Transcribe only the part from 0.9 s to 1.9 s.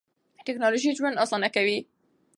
ژوند اسانه کوي.